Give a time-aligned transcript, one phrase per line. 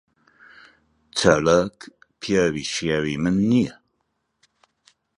[1.17, 1.75] چالاک
[2.19, 3.73] پیاوی شیاوی من نییە.